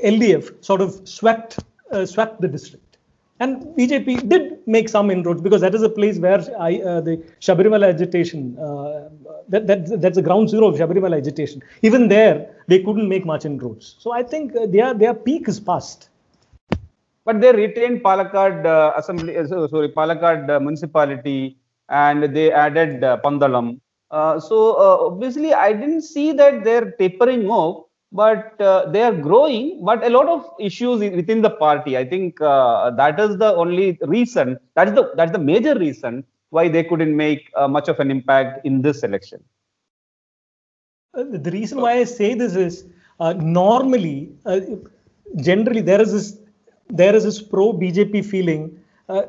LDF 0.03 0.63
sort 0.63 0.81
of 0.81 1.07
swept 1.07 1.59
uh, 1.91 2.05
swept 2.05 2.41
the 2.41 2.47
district. 2.47 2.92
And 3.39 3.63
BJP 3.75 4.29
did 4.29 4.59
make 4.67 4.87
some 4.87 5.09
inroads 5.09 5.41
because 5.41 5.61
that 5.61 5.73
is 5.73 5.81
a 5.81 5.89
place 5.89 6.17
where 6.19 6.41
I, 6.59 6.79
uh, 6.81 7.01
the 7.01 7.17
Shabarimala 7.41 7.87
agitation, 7.89 8.57
uh, 8.59 9.09
that, 9.49 9.65
that, 9.67 10.01
that's 10.01 10.15
the 10.15 10.21
ground 10.21 10.49
zero 10.49 10.67
of 10.67 10.75
Shabarimala 10.75 11.17
agitation. 11.17 11.61
Even 11.81 12.07
there, 12.07 12.55
they 12.67 12.83
couldn't 12.83 13.09
make 13.09 13.25
much 13.25 13.45
inroads. 13.45 13.95
So 13.99 14.11
I 14.11 14.23
think 14.23 14.55
uh, 14.55 14.67
their, 14.67 14.93
their 14.93 15.13
peak 15.13 15.47
is 15.47 15.59
past. 15.59 16.09
But 17.25 17.41
they 17.41 17.51
retained 17.53 18.03
Palakkad 18.03 18.65
uh, 18.65 18.93
assembly, 18.97 19.35
uh, 19.37 19.47
sorry, 19.47 19.89
Palakkad 19.89 20.49
uh, 20.49 20.59
municipality, 20.59 21.57
and 21.89 22.35
they 22.35 22.51
added 22.51 23.01
Pandalam. 23.23 23.79
so 24.11 24.77
obviously, 24.77 25.53
I 25.53 25.73
didn't 25.73 26.01
see 26.01 26.33
that 26.33 26.63
they're 26.63 26.91
tapering 26.91 27.49
off 27.49 27.85
but 28.13 28.61
uh, 28.61 28.85
they 28.91 29.01
are 29.01 29.15
growing 29.27 29.83
but 29.83 30.03
a 30.03 30.09
lot 30.09 30.27
of 30.27 30.45
issues 30.59 30.99
within 30.99 31.41
the 31.41 31.49
party. 31.49 31.97
I 31.97 32.05
think 32.05 32.39
uh, 32.39 32.91
that 32.91 33.19
is 33.19 33.37
the 33.37 33.53
only 33.55 33.97
reason 34.01 34.57
that 34.75 34.87
is 34.89 34.93
the 34.93 35.11
that's 35.17 35.31
the 35.31 35.43
major 35.51 35.75
reason 35.75 36.23
why 36.51 36.67
they 36.67 36.83
couldn't 36.83 37.15
make 37.17 37.51
uh, 37.55 37.67
much 37.67 37.87
of 37.89 37.99
an 37.99 38.11
impact 38.11 38.65
in 38.65 38.81
this 38.83 39.03
election. 39.03 39.43
Uh, 41.17 41.23
the 41.45 41.51
reason 41.51 41.81
why 41.81 41.93
i 41.93 42.03
say 42.03 42.33
this 42.35 42.55
is 42.55 42.85
uh, 43.19 43.33
normally 43.33 44.31
uh, 44.45 44.59
generally 45.47 45.81
there 45.81 46.01
is 46.05 46.13
this 46.17 46.29
there 47.01 47.15
is 47.15 47.23
this 47.23 47.41
pro 47.41 47.73
bjp 47.73 48.23
feeling 48.33 48.63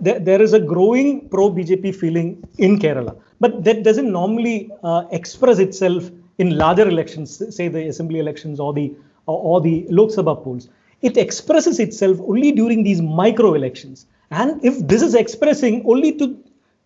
there, 0.00 0.18
there 0.18 0.40
is 0.40 0.52
a 0.54 0.60
growing 0.60 1.28
pro 1.28 1.50
bjp 1.50 1.94
feeling 1.94 2.28
in 2.58 2.78
kerala. 2.78 3.14
But 3.40 3.64
that 3.64 3.82
doesn't 3.82 4.10
normally 4.10 4.70
express 5.10 5.58
itself 5.58 6.10
in 6.38 6.56
larger 6.56 6.88
elections, 6.88 7.42
say 7.54 7.68
the 7.68 7.88
assembly 7.88 8.18
elections 8.18 8.60
or 8.60 8.72
the 8.72 8.94
or, 9.26 9.60
the 9.62 9.86
Lok 9.88 10.10
Sabha 10.10 10.42
polls, 10.44 10.68
it 11.00 11.16
expresses 11.16 11.80
itself 11.80 12.18
only 12.20 12.52
during 12.52 12.82
these 12.82 13.00
micro 13.00 13.54
elections. 13.54 14.06
And 14.30 14.62
if 14.62 14.86
this 14.86 15.00
is 15.00 15.14
expressing 15.14 15.82
only 15.86 16.12
to 16.18 16.38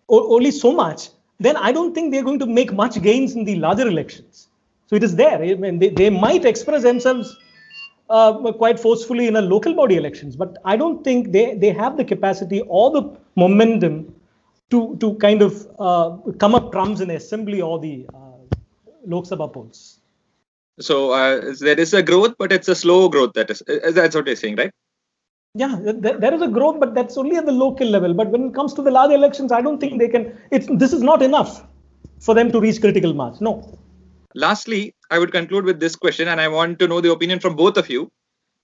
only 0.07 0.51
so 0.51 0.71
much, 0.71 1.09
then 1.39 1.57
I 1.57 1.73
don't 1.73 1.93
think 1.93 2.13
they're 2.13 2.23
going 2.23 2.39
to 2.39 2.45
make 2.45 2.71
much 2.71 3.01
gains 3.01 3.35
in 3.35 3.43
the 3.43 3.55
larger 3.55 3.87
elections. 3.87 4.47
So 4.87 4.95
it 4.95 5.03
is 5.03 5.17
there. 5.17 5.41
I 5.41 5.53
mean, 5.55 5.79
they, 5.79 5.89
they 5.89 6.09
might 6.09 6.45
express 6.45 6.83
themselves 6.83 7.35
uh, 8.09 8.51
quite 8.53 8.79
forcefully 8.79 9.27
in 9.27 9.35
a 9.35 9.41
local 9.41 9.73
body 9.73 9.97
elections, 9.97 10.35
but 10.35 10.57
I 10.65 10.77
don't 10.77 11.03
think 11.03 11.31
they, 11.31 11.55
they 11.55 11.71
have 11.71 11.97
the 11.97 12.05
capacity 12.05 12.61
or 12.67 12.91
the 12.91 13.17
momentum 13.35 14.15
to 14.71 14.95
to 14.97 15.15
kind 15.15 15.41
of 15.41 15.67
uh, 15.79 16.17
come 16.37 16.55
up 16.55 16.71
trumps 16.71 17.01
in 17.01 17.09
assembly 17.11 17.61
or 17.61 17.79
the 17.79 18.05
uh, 18.13 18.18
Lok 19.05 19.25
Sabha 19.25 19.51
polls. 19.51 19.99
So 20.79 21.11
uh, 21.11 21.53
there 21.59 21.79
is 21.79 21.93
a 21.93 22.01
growth, 22.01 22.35
but 22.37 22.51
it's 22.51 22.67
a 22.67 22.75
slow 22.75 23.09
growth. 23.09 23.33
That 23.33 23.49
is, 23.49 23.61
that's 23.67 24.15
what 24.15 24.27
you're 24.27 24.35
saying, 24.35 24.55
right? 24.55 24.71
Yeah, 25.55 25.77
there 25.81 26.33
is 26.33 26.41
a 26.41 26.47
growth, 26.47 26.79
but 26.79 26.93
that's 26.93 27.17
only 27.17 27.35
at 27.35 27.45
the 27.45 27.51
local 27.51 27.87
level. 27.87 28.13
But 28.13 28.29
when 28.29 28.45
it 28.49 28.53
comes 28.53 28.73
to 28.75 28.81
the 28.81 28.91
large 28.91 29.11
elections, 29.11 29.51
I 29.51 29.61
don't 29.61 29.79
think 29.79 29.99
they 29.99 30.07
can. 30.07 30.37
It's 30.51 30.67
this 30.71 30.93
is 30.93 31.01
not 31.01 31.23
enough 31.23 31.65
for 32.19 32.35
them 32.35 32.51
to 32.51 32.61
reach 32.61 32.79
critical 32.79 33.13
mass. 33.13 33.41
No. 33.41 33.77
Lastly, 34.35 34.93
I 35.09 35.17
would 35.17 35.31
conclude 35.31 35.65
with 35.65 35.79
this 35.79 35.95
question, 35.95 36.27
and 36.27 36.39
I 36.39 36.47
want 36.47 36.77
to 36.79 36.87
know 36.87 37.01
the 37.01 37.11
opinion 37.11 37.39
from 37.39 37.55
both 37.55 37.77
of 37.77 37.89
you. 37.89 38.11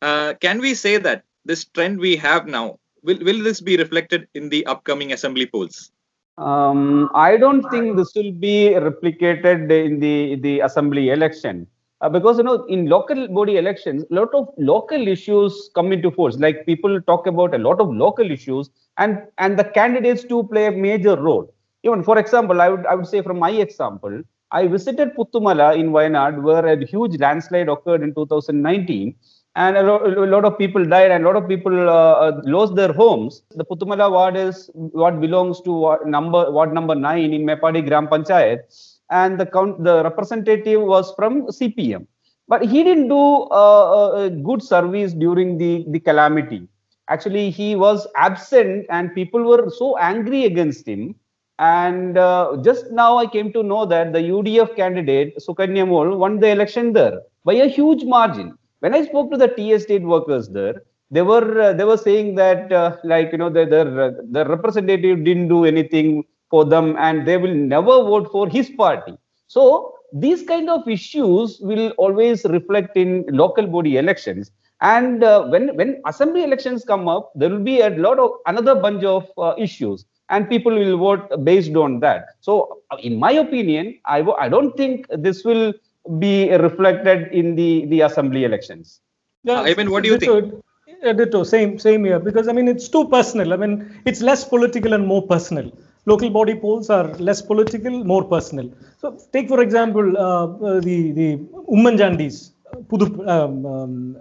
Uh, 0.02 0.36
can 0.40 0.60
we 0.60 0.76
say 0.76 0.98
that 0.98 1.24
this 1.44 1.66
trend 1.66 2.00
we 2.00 2.16
have 2.18 2.46
now 2.46 2.78
will 3.02 3.18
will 3.20 3.44
this 3.44 3.62
be 3.62 3.78
reflected 3.78 4.28
in 4.36 4.50
the 4.50 4.66
upcoming 4.68 5.12
assembly 5.12 5.48
polls? 5.48 5.92
Um, 6.38 7.10
I 7.14 7.38
don't 7.38 7.64
think 7.70 7.96
this 7.96 8.14
will 8.16 8.32
be 8.34 8.72
replicated 8.76 9.72
in 9.72 10.00
the 10.00 10.36
the 10.36 10.60
assembly 10.62 11.10
election 11.10 11.66
uh, 12.02 12.10
because 12.10 12.38
you 12.38 12.44
know 12.44 12.66
in 12.66 12.88
local 12.88 13.28
body 13.30 13.56
elections, 13.58 14.04
a 14.12 14.14
lot 14.16 14.34
of 14.34 14.50
local 14.58 15.08
issues 15.08 15.70
come 15.76 15.94
into 15.94 16.12
force. 16.12 16.38
Like 16.38 16.66
people 16.66 17.00
talk 17.02 17.26
about 17.28 17.56
a 17.56 17.58
lot 17.58 17.80
of 17.80 17.94
local 17.94 18.30
issues, 18.30 18.70
and 18.98 19.20
and 19.38 19.58
the 19.58 19.64
candidates 19.64 20.26
do 20.26 20.44
play 20.44 20.66
a 20.68 20.72
major 20.72 21.16
role. 21.16 21.54
Even 21.84 22.04
for 22.04 22.18
example, 22.18 22.62
I 22.62 22.70
would 22.70 22.86
I 22.86 22.96
would 22.96 23.08
say 23.08 23.22
from 23.22 23.40
my 23.40 23.52
example, 23.52 24.22
I 24.52 24.68
visited 24.68 25.16
Puthumala 25.16 25.78
in 25.80 25.92
Wayanad, 25.92 26.42
where 26.44 26.66
a 26.68 26.86
huge 26.86 27.18
landslide 27.18 27.70
occurred 27.70 28.04
in 28.04 28.14
2019 28.14 29.16
and 29.56 29.78
a, 29.78 29.84
lo- 29.84 30.04
a, 30.06 30.28
lot 30.28 30.44
of 30.44 30.58
people 30.58 30.84
died 30.84 31.12
and 31.12 31.24
a 31.24 31.28
lot 31.28 31.38
of 31.42 31.48
people 31.48 31.90
uh, 31.90 32.14
uh 32.26 32.42
lost 32.44 32.76
their 32.76 32.92
homes. 32.92 33.44
The 33.56 33.64
Puthumala 33.64 34.12
ward 34.12 34.36
is 34.36 34.70
what 34.74 35.22
belongs 35.22 35.62
to 35.62 35.72
ward 35.72 36.06
number 36.06 36.52
ward 36.52 36.74
number 36.74 36.96
nine 36.96 37.34
in 37.34 37.46
Meppadi 37.46 37.86
Gram 37.88 38.08
Panchayat, 38.08 38.60
and 39.10 39.40
the 39.40 39.46
count 39.46 39.84
the 39.84 40.04
representative 40.04 40.82
was 40.82 41.14
from 41.16 41.48
CPM, 41.48 42.06
but 42.48 42.66
he 42.66 42.84
didn't 42.84 43.08
do 43.08 43.44
uh, 43.44 44.26
a 44.26 44.30
good 44.30 44.62
service 44.62 45.14
during 45.14 45.58
the 45.58 45.86
the 45.88 46.00
calamity. 46.00 46.68
Actually, 47.08 47.50
he 47.50 47.76
was 47.76 48.08
absent, 48.16 48.86
and 48.90 49.14
people 49.14 49.44
were 49.44 49.70
so 49.70 49.98
angry 49.98 50.46
against 50.46 50.88
him. 50.88 51.16
And 51.60 52.18
uh, 52.18 52.58
just 52.62 52.92
now, 52.92 53.18
I 53.18 53.28
came 53.28 53.54
to 53.54 53.64
know 53.64 53.86
that 53.86 54.12
the 54.12 54.20
UDF 54.20 54.76
candidate 54.76 55.38
Sukanya 55.38 55.88
Mol 55.88 56.18
won 56.18 56.40
the 56.42 56.50
election 56.50 56.92
there 56.92 57.22
by 57.46 57.54
a 57.54 57.68
huge 57.68 58.04
margin 58.04 58.58
when 58.86 58.94
I 58.94 59.04
spoke 59.04 59.32
to 59.32 59.38
the 59.38 59.48
tea 59.48 59.72
estate 59.72 60.04
workers 60.04 60.48
there, 60.50 60.76
they 61.10 61.24
were 61.24 61.48
uh, 61.62 61.74
they 61.74 61.86
were 61.92 61.98
saying 61.98 62.36
that 62.36 62.72
uh, 62.72 62.98
like 63.04 63.32
you 63.32 63.40
know 63.40 63.50
the 63.50 63.66
the, 63.74 63.82
the 64.36 64.46
representative 64.54 65.24
didn't 65.28 65.48
do 65.48 65.66
anything 65.66 66.24
for 66.52 66.66
them 66.74 66.96
and 67.00 67.28
they 67.28 67.38
will 67.38 67.56
never 67.76 67.96
vote 68.12 68.32
for 68.32 68.48
his 68.48 68.70
party. 68.70 69.16
So 69.48 69.96
these 70.14 70.44
kind 70.44 70.70
of 70.70 70.88
issues 70.88 71.58
will 71.62 71.90
always 71.98 72.46
reflect 72.46 72.96
in 72.96 73.26
local 73.30 73.66
body 73.68 73.98
elections. 73.98 74.52
And 74.82 75.24
uh, 75.24 75.48
when 75.54 75.76
when 75.80 76.02
assembly 76.06 76.44
elections 76.44 76.86
come 76.86 77.08
up, 77.08 77.32
there 77.34 77.50
will 77.50 77.66
be 77.74 77.80
a 77.82 77.90
lot 77.90 78.20
of 78.20 78.32
another 78.46 78.76
bunch 78.76 79.04
of 79.04 79.26
uh, 79.38 79.56
issues, 79.58 80.06
and 80.30 80.50
people 80.50 80.78
will 80.84 80.98
vote 80.98 81.44
based 81.44 81.76
on 81.76 82.00
that. 82.02 82.26
So, 82.42 82.82
in 83.02 83.18
my 83.26 83.32
opinion, 83.32 84.00
I 84.06 84.50
don't 84.50 84.78
think 84.78 85.08
this 85.28 85.44
will 85.44 85.74
be 86.20 86.52
reflected 86.52 87.32
in 87.32 87.56
the 87.56 87.86
the 87.86 88.02
assembly 88.02 88.44
elections. 88.44 89.02
Yeah, 89.44 89.62
I 89.62 89.74
mean, 89.76 89.92
what 89.92 90.04
do 90.04 90.10
you 90.10 90.18
think? 90.18 90.54
Ditto, 91.04 91.44
same 91.44 91.78
same 91.78 92.04
here 92.04 92.20
because 92.20 92.48
I 92.48 92.54
mean 92.54 92.68
it's 92.68 92.88
too 92.90 93.08
personal. 93.10 93.54
I 93.54 93.58
mean 93.58 94.02
it's 94.06 94.22
less 94.22 94.44
political 94.44 94.94
and 94.94 95.06
more 95.06 95.22
personal. 95.22 95.72
Local 96.06 96.30
body 96.30 96.56
polls 96.56 96.90
are 96.90 97.08
less 97.16 97.42
political, 97.42 98.04
more 98.04 98.24
personal. 98.24 98.72
So 99.00 99.18
take 99.34 99.48
for 99.48 99.62
example 99.62 100.18
uh, 100.18 100.46
uh 100.48 100.80
the 100.80 101.12
the 101.12 101.38
Oommen 101.74 101.98
Chandy's, 101.98 102.54
Pudu, 102.90 103.28
um, 103.28 103.66
um, 103.66 104.18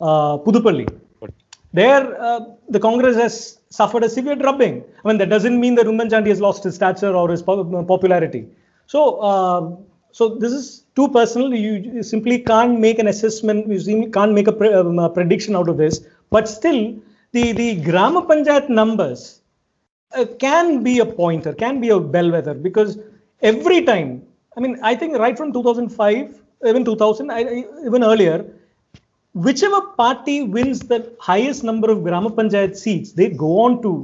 uh, 0.00 0.38
Puthuppally. 0.38 0.88
There, 1.72 2.20
uh, 2.20 2.40
the 2.70 2.80
Congress 2.80 3.16
has 3.16 3.58
suffered 3.68 4.02
a 4.02 4.08
severe 4.08 4.34
drubbing. 4.34 4.82
I 5.04 5.08
mean, 5.08 5.18
that 5.18 5.28
doesn't 5.28 5.60
mean 5.60 5.74
that 5.74 5.86
Oommen 5.86 6.08
Chandy 6.10 6.28
has 6.28 6.40
lost 6.40 6.64
his 6.64 6.74
stature 6.76 7.14
or 7.14 7.30
his 7.30 7.42
popularity. 7.42 8.48
So, 8.86 9.16
uh, 9.20 9.76
so 10.18 10.28
this 10.42 10.52
is 10.52 10.84
too 10.96 11.08
personal. 11.16 11.54
You, 11.54 11.74
you 11.96 12.02
simply 12.02 12.40
can't 12.40 12.80
make 12.80 12.98
an 12.98 13.06
assessment. 13.06 13.68
You 13.68 14.10
can't 14.10 14.32
make 14.32 14.48
a, 14.48 14.52
pre, 14.52 14.72
um, 14.74 14.98
a, 14.98 15.08
prediction 15.08 15.54
out 15.54 15.68
of 15.68 15.76
this. 15.76 16.00
But 16.30 16.48
still, 16.48 16.80
the 17.30 17.52
the 17.52 17.76
Grama 17.88 18.22
Panchayat 18.22 18.68
numbers 18.68 19.42
uh, 20.16 20.24
can 20.40 20.82
be 20.82 20.98
a 20.98 21.06
pointer, 21.06 21.52
can 21.52 21.80
be 21.80 21.90
a 21.90 22.00
bellwether 22.00 22.54
because 22.54 22.98
every 23.42 23.84
time, 23.84 24.22
I 24.56 24.60
mean, 24.60 24.76
I 24.82 24.96
think 24.96 25.16
right 25.18 25.38
from 25.38 25.52
2005, 25.52 26.42
even 26.66 26.84
2000, 26.84 27.30
I, 27.30 27.64
even 27.86 28.02
earlier, 28.02 28.44
whichever 29.34 29.82
party 30.02 30.42
wins 30.42 30.80
the 30.80 31.00
highest 31.20 31.62
number 31.62 31.92
of 31.92 32.02
Grama 32.02 32.30
Panchayat 32.30 32.76
seats, 32.76 33.12
they 33.12 33.30
go 33.30 33.60
on 33.60 33.80
to 33.82 34.02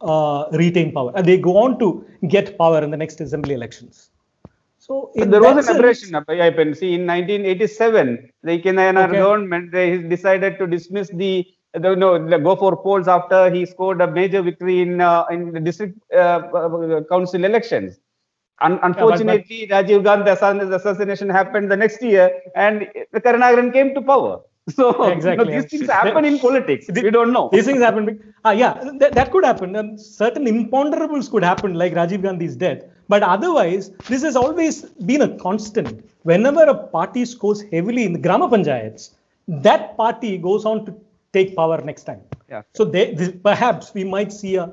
uh, 0.00 0.48
retain 0.52 0.92
power. 0.92 1.12
And 1.14 1.26
they 1.26 1.36
go 1.36 1.58
on 1.58 1.78
to 1.80 2.06
get 2.26 2.56
power 2.56 2.82
in 2.82 2.90
the 2.90 2.96
next 2.96 3.20
assembly 3.20 3.52
elections. 3.52 4.10
So 4.86 5.10
there 5.16 5.40
was 5.40 5.66
an 5.66 5.76
aberration, 5.76 6.14
I 6.14 6.50
see, 6.74 6.92
in 6.92 7.06
1987, 7.06 8.30
the 8.42 8.52
E.K. 8.52 8.70
Nayanar 8.70 9.08
okay. 9.08 9.16
government 9.16 9.72
they 9.72 9.96
decided 9.96 10.58
to 10.58 10.66
dismiss 10.66 11.08
the 11.08 11.46
the, 11.72 11.96
no, 11.96 12.18
go 12.38 12.54
for 12.54 12.76
polls 12.76 13.08
after 13.08 13.50
he 13.50 13.64
scored 13.64 14.02
a 14.02 14.06
major 14.06 14.42
victory 14.42 14.82
in 14.82 15.00
uh, 15.00 15.24
in 15.30 15.52
the 15.52 15.60
district 15.60 15.98
uh, 16.12 16.40
uh 16.60 17.00
council 17.10 17.44
elections. 17.44 17.98
Un- 18.60 18.78
unfortunately, 18.82 19.60
yeah, 19.60 19.82
but, 19.82 19.86
but, 19.86 20.02
Rajiv 20.04 20.04
Gandhi's 20.04 20.74
assassination 20.80 21.30
happened 21.30 21.70
the 21.70 21.78
next 21.78 22.02
year, 22.02 22.30
and 22.54 22.86
the 23.12 23.20
Karunakaran 23.22 23.72
came 23.72 23.94
to 23.94 24.02
power. 24.02 24.40
So 24.76 25.04
exactly. 25.04 25.60
These 25.60 25.70
things 25.70 25.90
happen 25.90 26.24
in 26.24 26.38
politics. 26.38 26.86
we 26.94 27.10
don't 27.10 27.32
know. 27.32 27.48
These 27.52 27.66
things 27.66 27.82
happen. 27.82 28.34
Uh, 28.44 28.50
yeah, 28.50 28.74
th- 29.00 29.12
that 29.12 29.30
could 29.30 29.44
happen. 29.44 29.76
And 29.76 30.00
certain 30.00 30.46
imponderables 30.46 31.30
could 31.30 31.44
happen, 31.44 31.74
like 31.74 31.94
Rajiv 31.94 32.22
Gandhi's 32.22 32.56
death. 32.56 32.82
But 33.08 33.22
otherwise, 33.22 33.90
this 34.08 34.22
has 34.22 34.36
always 34.36 34.82
been 34.82 35.22
a 35.22 35.36
constant. 35.38 36.08
Whenever 36.22 36.62
a 36.62 36.74
party 36.74 37.24
scores 37.24 37.62
heavily 37.72 38.04
in 38.04 38.12
the 38.14 38.18
Grama 38.18 38.48
Panchayats, 38.48 39.10
that 39.48 39.96
party 39.96 40.38
goes 40.38 40.64
on 40.64 40.86
to 40.86 40.94
take 41.32 41.54
power 41.54 41.80
next 41.82 42.04
time. 42.04 42.22
Yeah. 42.48 42.62
So 42.74 42.84
they, 42.84 43.14
this, 43.14 43.32
perhaps 43.42 43.92
we 43.92 44.04
might 44.04 44.32
see 44.32 44.56
a 44.56 44.72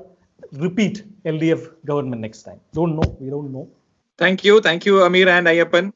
repeat 0.52 1.04
LDF 1.24 1.72
government 1.84 2.22
next 2.22 2.42
time. 2.42 2.60
Don't 2.72 2.96
know. 2.96 3.16
We 3.20 3.30
don't 3.30 3.52
know. 3.52 3.68
Thank 4.16 4.44
you. 4.44 4.60
Thank 4.60 4.86
you, 4.86 5.02
Amir 5.02 5.28
and 5.28 5.46
Ayyappan, 5.46 5.92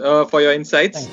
uh, 0.00 0.24
for 0.24 0.40
your 0.40 0.52
insights. 0.52 1.08